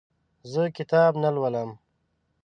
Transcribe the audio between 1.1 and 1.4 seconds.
نه